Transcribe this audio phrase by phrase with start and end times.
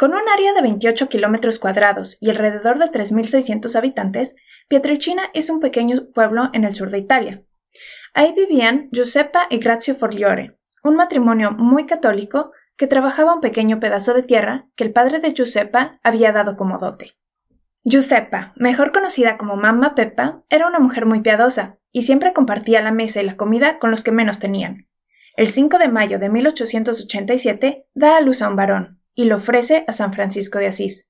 [0.00, 4.34] Con un área de 28 kilómetros cuadrados y alrededor de 3.600 habitantes,
[4.66, 7.42] Pietrelcina es un pequeño pueblo en el sur de Italia.
[8.14, 14.14] Ahí vivían Giuseppa y Grazio Forliore, un matrimonio muy católico que trabajaba un pequeño pedazo
[14.14, 17.18] de tierra que el padre de Giuseppa había dado como dote.
[17.84, 22.90] Giuseppa, mejor conocida como Mamma Peppa, era una mujer muy piadosa y siempre compartía la
[22.90, 24.88] mesa y la comida con los que menos tenían.
[25.36, 29.84] El 5 de mayo de 1887 da a luz a un varón, y lo ofrece
[29.86, 31.06] a San Francisco de Asís.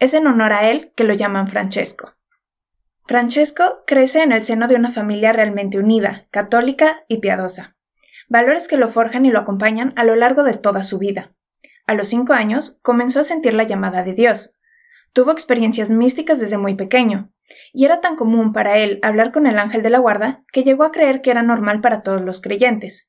[0.00, 2.16] Es en honor a él que lo llaman Francesco.
[3.06, 7.76] Francesco crece en el seno de una familia realmente unida, católica y piadosa.
[8.28, 11.36] Valores que lo forjan y lo acompañan a lo largo de toda su vida.
[11.86, 14.58] A los cinco años comenzó a sentir la llamada de Dios.
[15.12, 17.30] Tuvo experiencias místicas desde muy pequeño,
[17.72, 20.82] y era tan común para él hablar con el ángel de la guarda que llegó
[20.82, 23.08] a creer que era normal para todos los creyentes.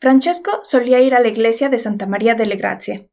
[0.00, 3.10] Francesco solía ir a la iglesia de Santa María delle Grazie,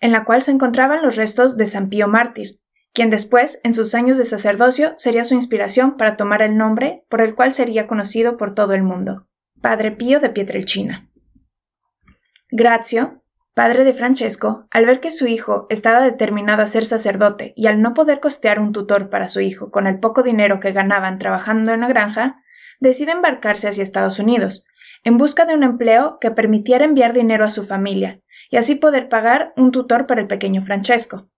[0.00, 2.60] en la cual se encontraban los restos de San Pío Mártir,
[2.94, 7.20] quien después, en sus años de sacerdocio, sería su inspiración para tomar el nombre por
[7.20, 9.26] el cual sería conocido por todo el mundo,
[9.60, 11.10] Padre Pío de Pietrelcina.
[12.50, 17.66] Grazio, padre de Francesco, al ver que su hijo estaba determinado a ser sacerdote y
[17.66, 21.18] al no poder costear un tutor para su hijo con el poco dinero que ganaban
[21.18, 22.42] trabajando en la granja,
[22.78, 24.64] decide embarcarse hacia Estados Unidos,
[25.02, 28.20] en busca de un empleo que permitiera enviar dinero a su familia
[28.54, 31.28] y así poder pagar un tutor para el pequeño Francesco.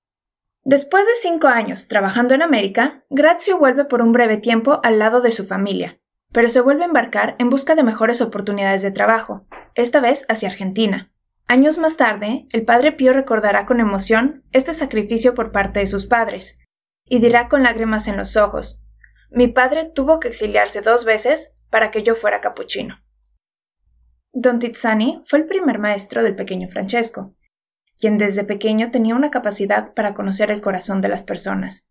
[0.65, 5.23] Después de cinco años trabajando en América, Grazio vuelve por un breve tiempo al lado
[5.23, 5.99] de su familia,
[6.31, 10.51] pero se vuelve a embarcar en busca de mejores oportunidades de trabajo, esta vez hacia
[10.51, 11.11] Argentina.
[11.47, 16.05] Años más tarde, el padre Pío recordará con emoción este sacrificio por parte de sus
[16.05, 16.61] padres,
[17.07, 18.83] y dirá con lágrimas en los ojos
[19.31, 23.06] Mi padre tuvo que exiliarse dos veces para que yo fuera capuchino.
[24.39, 27.35] Don Tizzani fue el primer maestro del pequeño Francesco,
[27.99, 31.89] quien desde pequeño tenía una capacidad para conocer el corazón de las personas.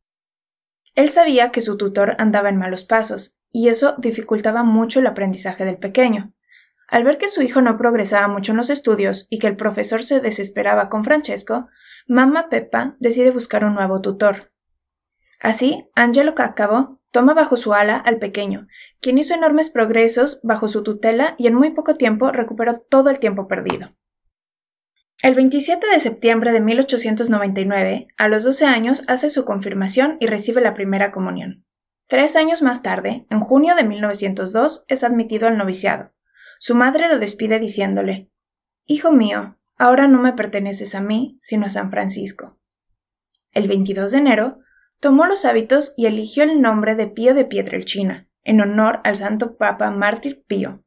[0.93, 5.65] Él sabía que su tutor andaba en malos pasos, y eso dificultaba mucho el aprendizaje
[5.65, 6.35] del pequeño.
[6.87, 10.03] Al ver que su hijo no progresaba mucho en los estudios y que el profesor
[10.03, 11.67] se desesperaba con Francesco,
[12.05, 14.51] mamá Peppa decide buscar un nuevo tutor.
[15.39, 18.67] Así, Angelo Cáccavo toma bajo su ala al pequeño,
[18.99, 23.19] quien hizo enormes progresos bajo su tutela y en muy poco tiempo recuperó todo el
[23.19, 23.95] tiempo perdido.
[25.21, 30.59] El 27 de septiembre de 1899, a los 12 años, hace su confirmación y recibe
[30.59, 31.65] la primera comunión.
[32.07, 36.11] Tres años más tarde, en junio de 1902, es admitido al noviciado.
[36.59, 38.29] Su madre lo despide diciéndole
[38.85, 42.59] Hijo mío, ahora no me perteneces a mí, sino a San Francisco.
[43.53, 44.59] El 22 de enero,
[45.05, 49.55] tomó los hábitos y eligió el nombre de Pío de Pietrelcina, en honor al santo
[49.55, 50.83] Papa Mártir Pío,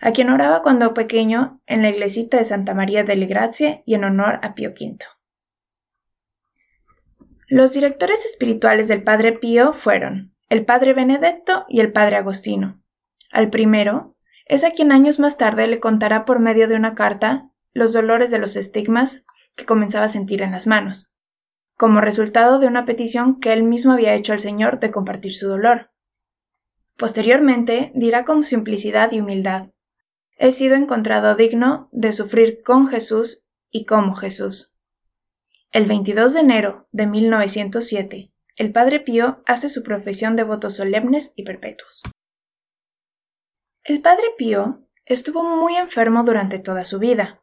[0.00, 4.02] a quien oraba cuando pequeño en la iglesita de Santa María delle Grazie y en
[4.02, 4.98] honor a Pío V.
[7.46, 12.82] Los directores espirituales del Padre Pío fueron el Padre Benedetto y el Padre Agostino.
[13.30, 17.48] Al primero es a quien años más tarde le contará por medio de una carta
[17.74, 19.24] los dolores de los estigmas
[19.56, 21.11] que comenzaba a sentir en las manos
[21.82, 25.48] como resultado de una petición que él mismo había hecho al Señor de compartir su
[25.48, 25.90] dolor.
[26.96, 29.70] Posteriormente dirá con simplicidad y humildad
[30.36, 34.72] He sido encontrado digno de sufrir con Jesús y como Jesús.
[35.72, 41.32] El 22 de enero de 1907, el Padre Pío hace su profesión de votos solemnes
[41.34, 42.04] y perpetuos.
[43.82, 47.42] El Padre Pío estuvo muy enfermo durante toda su vida.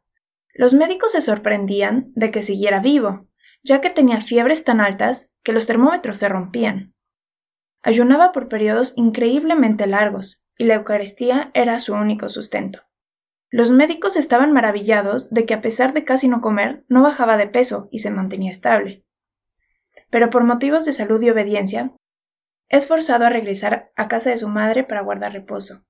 [0.53, 3.28] Los médicos se sorprendían de que siguiera vivo,
[3.63, 6.93] ya que tenía fiebres tan altas que los termómetros se rompían.
[7.81, 12.81] Ayunaba por periodos increíblemente largos, y la Eucaristía era su único sustento.
[13.49, 17.47] Los médicos estaban maravillados de que a pesar de casi no comer, no bajaba de
[17.47, 19.05] peso y se mantenía estable.
[20.11, 21.93] Pero por motivos de salud y obediencia,
[22.67, 25.83] es forzado a regresar a casa de su madre para guardar reposo.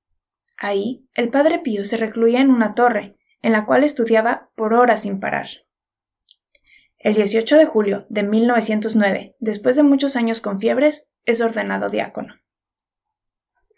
[0.57, 5.01] Ahí, el padre Pío se recluía en una torre, en la cual estudiaba por horas
[5.01, 5.48] sin parar.
[7.01, 12.36] El 18 de julio de 1909, después de muchos años con fiebres, es ordenado diácono.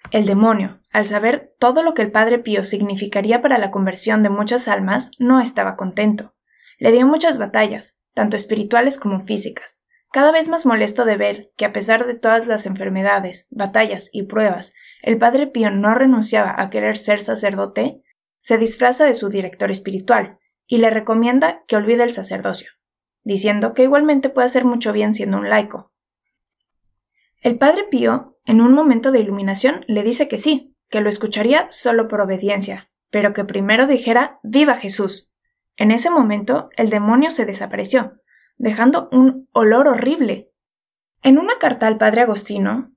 [0.10, 4.30] El demonio, al saber todo lo que el Padre Pío significaría para la conversión de
[4.30, 6.34] muchas almas, no estaba contento.
[6.80, 9.82] Le dio muchas batallas, tanto espirituales como físicas,
[10.12, 14.24] cada vez más molesto de ver que a pesar de todas las enfermedades, batallas y
[14.24, 18.02] pruebas, el padre Pío no renunciaba a querer ser sacerdote,
[18.42, 22.72] se disfraza de su director espiritual y le recomienda que olvide el sacerdocio,
[23.24, 25.92] diciendo que igualmente puede hacer mucho bien siendo un laico.
[27.42, 31.68] El padre Pío, en un momento de iluminación, le dice que sí, que lo escucharía
[31.70, 35.32] solo por obediencia, pero que primero dijera Viva Jesús.
[35.78, 38.20] En ese momento el demonio se desapareció,
[38.58, 40.52] dejando un olor horrible.
[41.24, 42.92] En una carta al padre Agostino,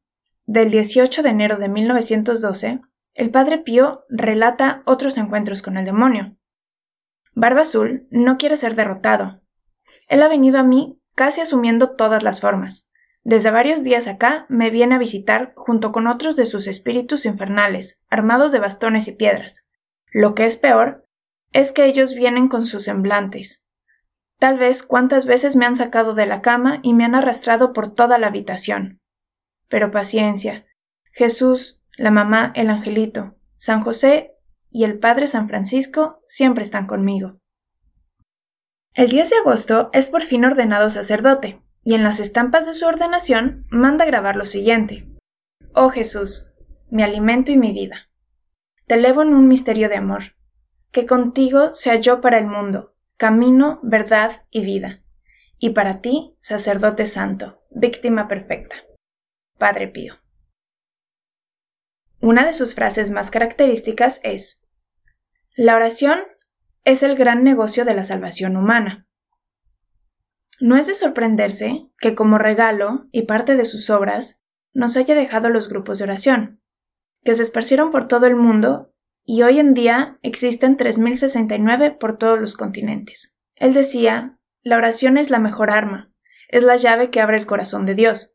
[0.47, 2.81] del 18 de enero de 1912,
[3.15, 6.37] el padre Pío relata otros encuentros con el demonio.
[7.33, 9.41] Barba Azul no quiere ser derrotado.
[10.09, 12.89] Él ha venido a mí casi asumiendo todas las formas.
[13.23, 18.03] Desde varios días acá me viene a visitar junto con otros de sus espíritus infernales,
[18.11, 19.69] armados de bastones y piedras.
[20.13, 21.07] Lo que es peor
[21.53, 23.65] es que ellos vienen con sus semblantes.
[24.39, 27.95] Tal vez cuántas veces me han sacado de la cama y me han arrastrado por
[27.95, 29.01] toda la habitación.
[29.69, 30.67] Pero paciencia.
[31.13, 34.35] Jesús, la mamá, el angelito, San José
[34.71, 37.41] y el Padre San Francisco siempre están conmigo.
[38.97, 42.87] El 10 de agosto es por fin ordenado sacerdote, y en las estampas de su
[42.87, 45.05] ordenación manda grabar lo siguiente.
[45.75, 46.53] Oh Jesús,
[46.91, 48.09] mi alimento y mi vida.
[48.87, 50.37] Te elevo en un misterio de amor.
[50.93, 55.03] Que contigo sea yo para el mundo, camino, verdad y vida.
[55.59, 58.77] Y para ti, sacerdote santo, víctima perfecta.
[59.59, 60.15] Padre Pío.
[62.21, 64.63] Una de sus frases más características es
[65.57, 66.21] La oración
[66.85, 69.09] es el gran negocio de la salvación humana.
[70.61, 74.41] No es de sorprenderse que como regalo y parte de sus obras
[74.73, 76.61] nos haya dejado los grupos de oración,
[77.23, 78.93] que se esparcieron por todo el mundo
[79.25, 83.35] y hoy en día existen 3.069 por todos los continentes.
[83.57, 86.13] Él decía, la oración es la mejor arma,
[86.49, 88.35] es la llave que abre el corazón de Dios.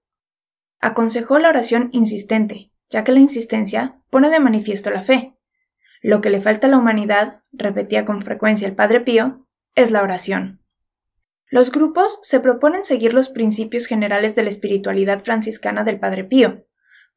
[0.79, 5.35] Aconsejó la oración insistente, ya que la insistencia pone de manifiesto la fe.
[6.01, 10.01] Lo que le falta a la humanidad, repetía con frecuencia el Padre Pío, es la
[10.01, 10.61] oración.
[11.49, 16.65] Los grupos se proponen seguir los principios generales de la espiritualidad franciscana del Padre Pío,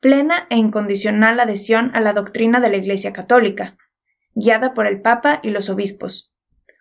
[0.00, 3.76] plena e incondicional adhesión a la doctrina de la Iglesia Católica,
[4.34, 6.34] guiada por el Papa y los obispos,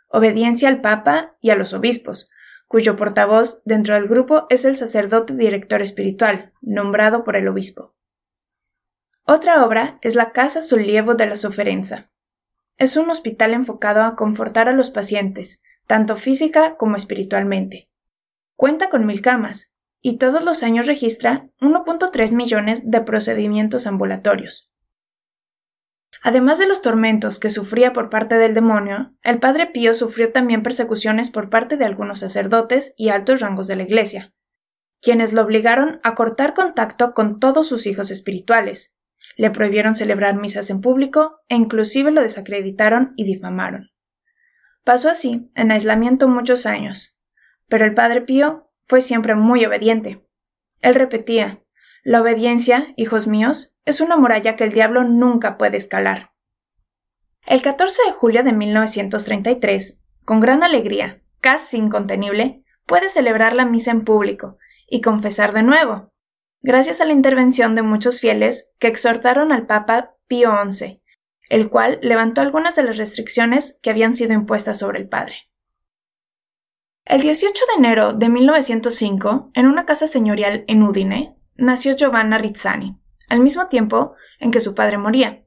[0.08, 2.32] obediencia al Papa y a los obispos,
[2.68, 7.96] cuyo portavoz dentro del grupo es el sacerdote director espiritual, nombrado por el obispo.
[9.26, 12.10] Otra obra es la Casa Sollievo de la Soferenza.
[12.78, 17.90] Es un hospital enfocado a confortar a los pacientes, tanto física como espiritualmente.
[18.56, 19.72] Cuenta con mil camas,
[20.02, 24.74] y todos los años registra 1.3 millones de procedimientos ambulatorios.
[26.24, 30.64] Además de los tormentos que sufría por parte del demonio, el padre Pío sufrió también
[30.64, 34.34] persecuciones por parte de algunos sacerdotes y altos rangos de la Iglesia,
[35.02, 38.96] quienes lo obligaron a cortar contacto con todos sus hijos espirituales,
[39.42, 43.90] le prohibieron celebrar misas en público e inclusive lo desacreditaron y difamaron.
[44.84, 47.20] Pasó así, en aislamiento muchos años,
[47.68, 50.24] pero el padre Pío fue siempre muy obediente.
[50.82, 51.64] Él repetía
[52.04, 56.34] La obediencia, hijos míos, es una muralla que el diablo nunca puede escalar.
[57.48, 63.90] El 14 de julio de 1933, con gran alegría, casi incontenible, puede celebrar la misa
[63.90, 66.11] en público y confesar de nuevo,
[66.62, 71.02] gracias a la intervención de muchos fieles que exhortaron al Papa Pío XI,
[71.50, 75.36] el cual levantó algunas de las restricciones que habían sido impuestas sobre el padre.
[77.04, 82.98] El 18 de enero de 1905, en una casa señorial en Udine, nació Giovanna Rizzani,
[83.28, 85.44] al mismo tiempo en que su padre moría.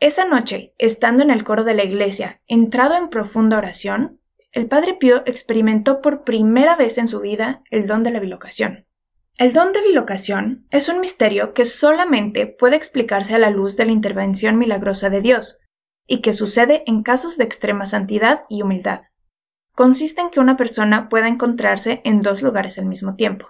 [0.00, 4.20] Esa noche, estando en el coro de la iglesia, entrado en profunda oración,
[4.52, 8.87] el padre Pío experimentó por primera vez en su vida el don de la bilocación.
[9.38, 13.86] El don de bilocación es un misterio que solamente puede explicarse a la luz de
[13.86, 15.60] la intervención milagrosa de Dios,
[16.08, 19.02] y que sucede en casos de extrema santidad y humildad.
[19.76, 23.46] Consiste en que una persona pueda encontrarse en dos lugares al mismo tiempo.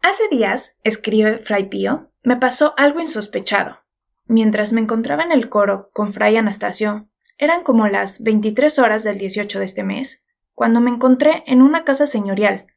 [0.00, 3.80] Hace días, escribe Fray Pío, me pasó algo insospechado.
[4.26, 9.18] Mientras me encontraba en el coro con Fray Anastasio, eran como las 23 horas del
[9.18, 12.68] 18 de este mes, cuando me encontré en una casa señorial,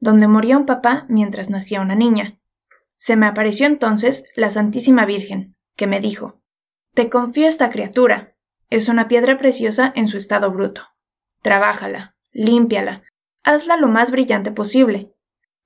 [0.00, 2.38] donde moría un papá mientras nacía una niña.
[2.96, 6.40] Se me apareció entonces la Santísima Virgen, que me dijo
[6.94, 8.34] Te confío esta criatura.
[8.70, 10.82] Es una piedra preciosa en su estado bruto.
[11.42, 13.02] Trabájala, límpiala,
[13.44, 15.12] hazla lo más brillante posible,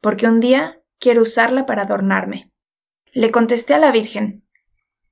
[0.01, 2.53] porque un día Quiero usarla para adornarme.
[3.15, 4.45] Le contesté a la Virgen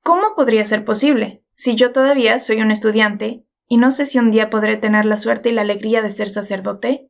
[0.02, 4.30] ¿Cómo podría ser posible, si yo todavía soy un estudiante y no sé si un
[4.30, 7.07] día podré tener la suerte y la alegría de ser sacerdote?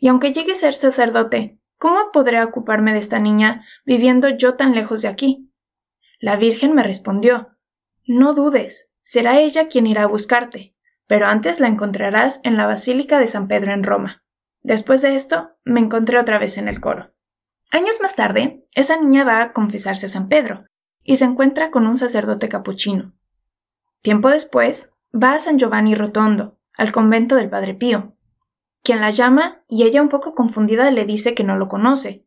[0.00, 4.74] Y aunque llegue a ser sacerdote, ¿cómo podré ocuparme de esta niña viviendo yo tan
[4.74, 5.52] lejos de aquí?
[6.18, 7.50] La Virgen me respondió
[8.06, 10.74] No dudes, será ella quien irá a buscarte,
[11.06, 14.24] pero antes la encontrarás en la Basílica de San Pedro en Roma.
[14.62, 17.12] Después de esto, me encontré otra vez en el coro.
[17.70, 20.64] Años más tarde, esa niña va a confesarse a San Pedro,
[21.04, 23.12] y se encuentra con un sacerdote capuchino.
[24.00, 28.14] Tiempo después, va a San Giovanni Rotondo, al convento del Padre Pío,
[28.82, 32.24] quien la llama y ella un poco confundida le dice que no lo conoce.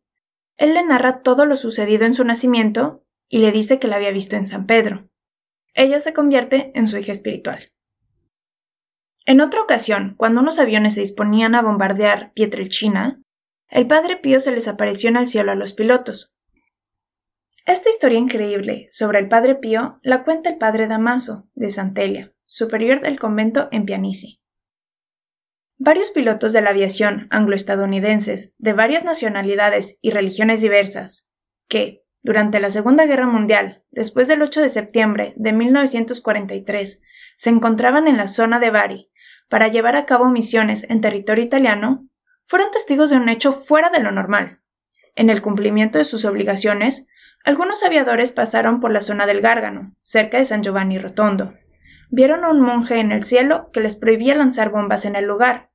[0.56, 4.12] Él le narra todo lo sucedido en su nacimiento y le dice que la había
[4.12, 5.08] visto en San Pedro.
[5.74, 7.72] Ella se convierte en su hija espiritual.
[9.26, 13.20] En otra ocasión, cuando unos aviones se disponían a bombardear Pietrelcina,
[13.68, 16.36] el Padre Pío se les apareció en el cielo a los pilotos.
[17.66, 23.00] Esta historia increíble sobre el Padre Pío la cuenta el Padre Damaso, de Santelia, superior
[23.00, 24.43] del convento en Pianici.
[25.84, 31.28] Varios pilotos de la aviación anglo-estadounidenses de varias nacionalidades y religiones diversas,
[31.68, 37.02] que, durante la Segunda Guerra Mundial, después del 8 de septiembre de 1943,
[37.36, 39.10] se encontraban en la zona de Bari
[39.50, 42.08] para llevar a cabo misiones en territorio italiano,
[42.46, 44.62] fueron testigos de un hecho fuera de lo normal.
[45.16, 47.06] En el cumplimiento de sus obligaciones,
[47.44, 51.52] algunos aviadores pasaron por la zona del Gárgano, cerca de San Giovanni Rotondo,
[52.08, 55.70] vieron a un monje en el cielo que les prohibía lanzar bombas en el lugar.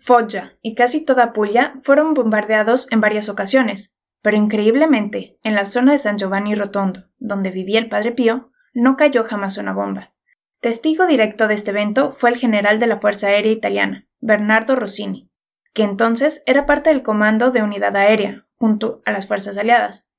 [0.00, 5.92] Foggia y casi toda Puglia fueron bombardeados en varias ocasiones, pero increíblemente, en la zona
[5.92, 10.12] de San Giovanni Rotondo, donde vivía el Padre Pío, no cayó jamás una bomba.
[10.60, 15.30] Testigo directo de este evento fue el general de la Fuerza Aérea Italiana, Bernardo Rossini,
[15.72, 20.10] que entonces era parte del comando de unidad aérea, junto a las fuerzas aliadas.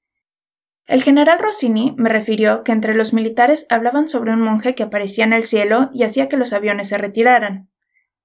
[0.86, 5.24] El general Rossini me refirió que entre los militares hablaban sobre un monje que aparecía
[5.24, 7.70] en el cielo y hacía que los aviones se retiraran.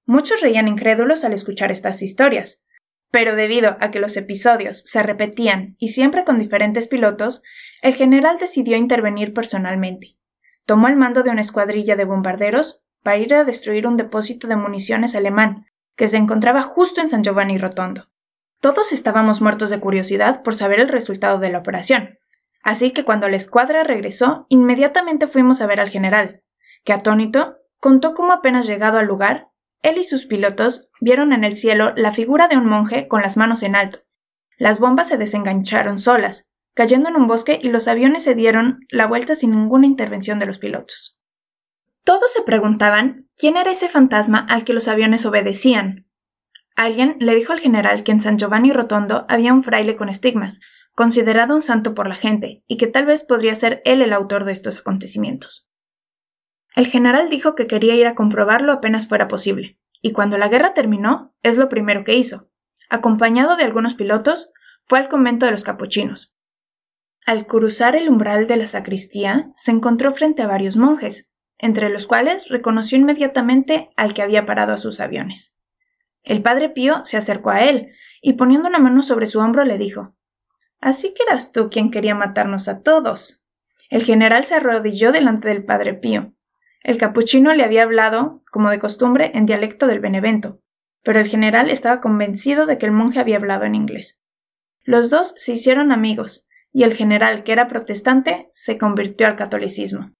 [0.05, 2.63] Muchos reían incrédulos al escuchar estas historias,
[3.11, 7.43] pero debido a que los episodios se repetían y siempre con diferentes pilotos,
[7.81, 10.17] el general decidió intervenir personalmente.
[10.65, 14.55] Tomó el mando de una escuadrilla de bombarderos para ir a destruir un depósito de
[14.55, 18.09] municiones alemán que se encontraba justo en San Giovanni Rotondo.
[18.59, 22.19] Todos estábamos muertos de curiosidad por saber el resultado de la operación,
[22.65, 26.41] Así que cuando la escuadra regresó, inmediatamente fuimos a ver al general,
[26.83, 29.49] que atónito contó cómo apenas llegado al lugar,
[29.85, 33.37] él y sus pilotos vieron en el cielo la figura de un monje con las
[33.37, 33.99] manos en alto.
[34.57, 39.07] Las bombas se desengancharon solas, cayendo en un bosque y los aviones se dieron la
[39.07, 41.19] vuelta sin ninguna intervención de los pilotos.
[42.03, 46.05] Todos se preguntaban quién era ese fantasma al que los aviones obedecían.
[46.75, 50.59] Alguien le dijo al general que en San Giovanni Rotondo había un fraile con estigmas,
[50.93, 54.45] considerado un santo por la gente, y que tal vez podría ser él el autor
[54.45, 55.67] de estos acontecimientos.
[56.75, 60.73] El general dijo que quería ir a comprobarlo apenas fuera posible, y cuando la guerra
[60.73, 62.49] terminó, es lo primero que hizo.
[62.89, 64.51] Acompañado de algunos pilotos,
[64.81, 66.35] fue al convento de los capuchinos.
[67.25, 72.05] Al cruzar el umbral de la sacristía, se encontró frente a varios monjes, entre los
[72.05, 75.57] cuales reconoció inmediatamente al que había parado a sus aviones.
[76.23, 79.77] El padre Pío se acercó a él, y poniendo una mano sobre su hombro le
[79.77, 80.15] dijo
[80.81, 83.43] Así que eras tú quien quería matarnos a todos.
[83.89, 86.33] El general se arrodilló delante del padre Pío.
[86.85, 90.59] El capuchino le había hablado, como de costumbre, en dialecto del Benevento,
[91.03, 94.21] pero el general estaba convencido de que el monje había hablado en inglés.
[94.83, 100.13] Los dos se hicieron amigos, y el general, que era protestante, se convirtió al catolicismo.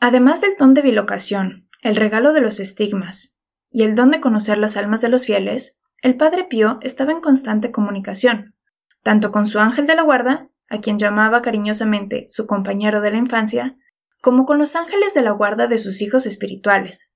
[0.00, 3.38] Además del don de bilocación, el regalo de los estigmas
[3.70, 7.20] y el don de conocer las almas de los fieles, el padre Pío estaba en
[7.20, 8.56] constante comunicación,
[9.04, 13.18] tanto con su ángel de la guarda, a quien llamaba cariñosamente su compañero de la
[13.18, 13.76] infancia,
[14.20, 17.12] como con los ángeles de la guarda de sus hijos espirituales.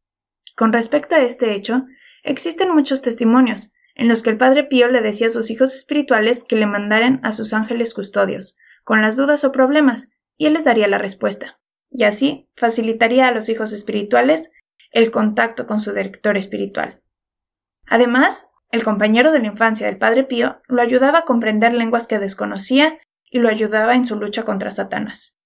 [0.57, 1.85] Con respecto a este hecho,
[2.23, 6.45] existen muchos testimonios, en los que el Padre Pío le decía a sus hijos espirituales
[6.45, 10.65] que le mandaran a sus ángeles custodios, con las dudas o problemas, y él les
[10.65, 14.51] daría la respuesta, y así facilitaría a los hijos espirituales
[14.91, 17.03] el contacto con su director espiritual.
[17.87, 22.19] Además, el compañero de la infancia del Padre Pío lo ayudaba a comprender lenguas que
[22.19, 22.99] desconocía
[23.31, 25.37] y lo ayudaba en su lucha contra Satanás.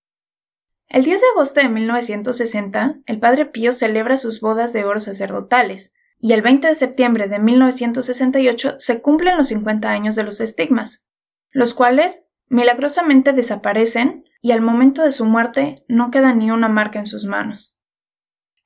[0.88, 5.92] El 10 de agosto de 1960, el Padre Pío celebra sus bodas de oro sacerdotales,
[6.18, 11.04] y el 20 de septiembre de 1968 se cumplen los 50 años de los estigmas,
[11.50, 16.98] los cuales milagrosamente desaparecen y al momento de su muerte no queda ni una marca
[16.98, 17.76] en sus manos.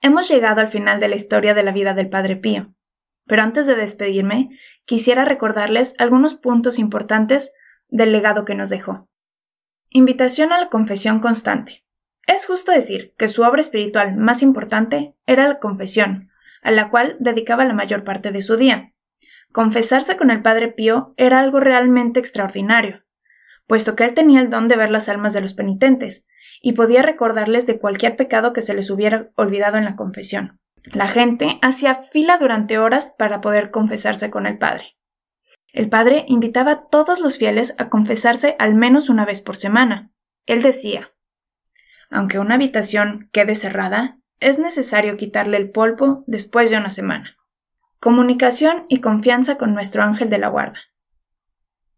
[0.03, 2.75] Hemos llegado al final de la historia de la vida del Padre Pío.
[3.27, 4.51] Pero antes de despedirme,
[4.85, 7.53] quisiera recordarles algunos puntos importantes
[7.89, 9.09] del legado que nos dejó.
[9.91, 11.85] Invitación a la confesión constante.
[12.31, 16.31] Es justo decir que su obra espiritual más importante era la confesión,
[16.63, 18.93] a la cual dedicaba la mayor parte de su día.
[19.51, 23.03] Confesarse con el Padre Pío era algo realmente extraordinario,
[23.67, 26.29] puesto que él tenía el don de ver las almas de los penitentes,
[26.63, 30.61] y podía recordarles de cualquier pecado que se les hubiera olvidado en la confesión.
[30.85, 34.97] La gente hacía fila durante horas para poder confesarse con el Padre.
[35.73, 40.13] El Padre invitaba a todos los fieles a confesarse al menos una vez por semana.
[40.47, 41.11] Él decía
[42.11, 47.37] Aunque una habitación quede cerrada, es necesario quitarle el polvo después de una semana.
[48.01, 50.81] Comunicación y confianza con nuestro ángel de la guarda.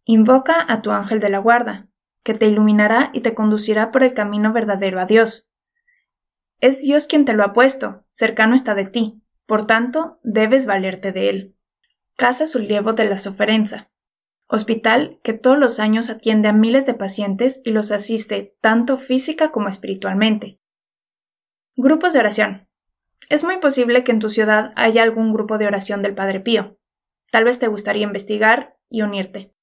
[0.04, 1.88] Invoca a tu ángel de la guarda,
[2.24, 5.50] que te iluminará y te conducirá por el camino verdadero a Dios.
[6.60, 11.12] Es Dios quien te lo ha puesto, cercano está de ti, por tanto, debes valerte
[11.12, 11.56] de él.
[12.16, 13.91] Casa Sulievo de la Soferenza.
[14.54, 19.50] Hospital que todos los años atiende a miles de pacientes y los asiste tanto física
[19.50, 20.60] como espiritualmente.
[21.74, 22.68] Grupos de oración.
[23.30, 26.78] Es muy posible que en tu ciudad haya algún grupo de oración del Padre Pío.
[27.30, 29.54] Tal vez te gustaría investigar y unirte.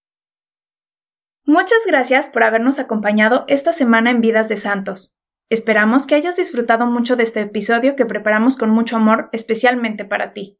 [1.46, 5.20] Muchas gracias por habernos acompañado esta semana en Vidas de Santos.
[5.52, 10.34] Esperamos que hayas disfrutado mucho de este episodio que preparamos con mucho amor especialmente para
[10.34, 10.60] ti.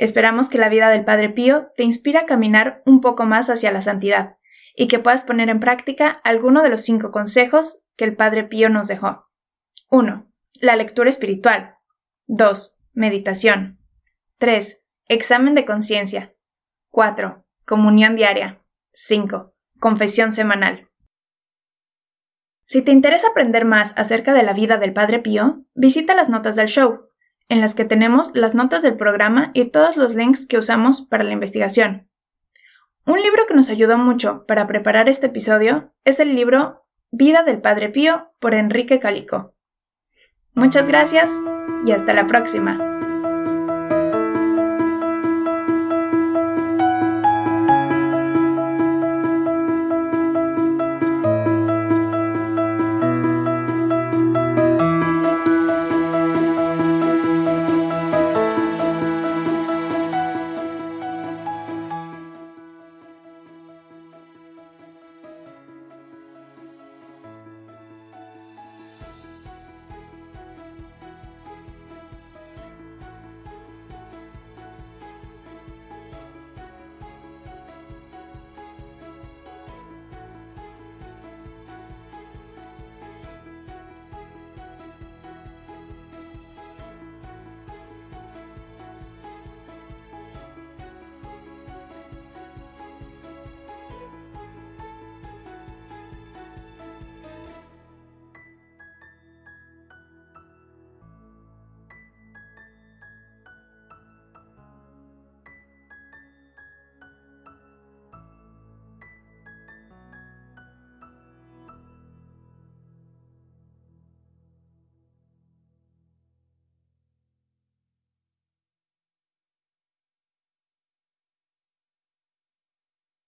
[0.00, 3.70] Esperamos que la vida del Padre Pío te inspire a caminar un poco más hacia
[3.70, 4.38] la santidad
[4.74, 8.70] y que puedas poner en práctica alguno de los cinco consejos que el Padre Pío
[8.70, 9.26] nos dejó.
[9.90, 10.26] 1.
[10.54, 11.74] La lectura espiritual.
[12.28, 12.78] 2.
[12.94, 13.78] Meditación.
[14.38, 14.82] 3.
[15.04, 16.34] Examen de conciencia.
[16.88, 17.44] 4.
[17.66, 18.64] Comunión diaria.
[18.94, 19.52] 5.
[19.80, 20.88] Confesión semanal.
[22.64, 26.56] Si te interesa aprender más acerca de la vida del Padre Pío, visita las notas
[26.56, 27.09] del show,
[27.50, 31.24] en las que tenemos las notas del programa y todos los links que usamos para
[31.24, 32.08] la investigación.
[33.04, 37.60] Un libro que nos ayudó mucho para preparar este episodio es el libro Vida del
[37.60, 39.54] Padre Pío por Enrique Calico.
[40.54, 41.30] Muchas gracias
[41.84, 42.89] y hasta la próxima.